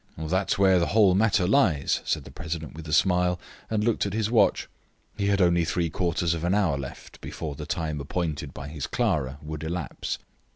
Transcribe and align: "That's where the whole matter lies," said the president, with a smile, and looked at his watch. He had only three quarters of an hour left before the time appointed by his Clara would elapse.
"That's 0.17 0.57
where 0.57 0.79
the 0.79 0.87
whole 0.87 1.13
matter 1.13 1.45
lies," 1.45 2.01
said 2.05 2.23
the 2.23 2.31
president, 2.31 2.73
with 2.73 2.87
a 2.87 2.91
smile, 2.91 3.39
and 3.69 3.83
looked 3.83 4.07
at 4.07 4.13
his 4.15 4.31
watch. 4.31 4.67
He 5.15 5.27
had 5.27 5.39
only 5.43 5.63
three 5.63 5.91
quarters 5.91 6.33
of 6.33 6.43
an 6.43 6.55
hour 6.55 6.75
left 6.75 7.21
before 7.21 7.53
the 7.53 7.67
time 7.67 8.01
appointed 8.01 8.51
by 8.51 8.69
his 8.69 8.87
Clara 8.87 9.37
would 9.43 9.63
elapse. 9.63 10.17